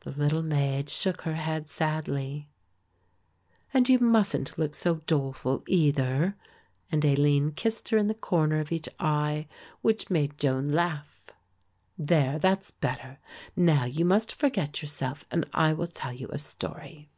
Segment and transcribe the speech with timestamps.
[0.00, 2.48] The little maid shook her head sadly.
[3.72, 6.34] "And you mustn't look so doleful either,"
[6.90, 9.46] and Aline kissed her in the corner of each eye
[9.80, 11.30] which made Joan laugh.
[11.96, 13.20] "There, that's better;
[13.54, 17.08] now you must forget yourself and I will tell you a story."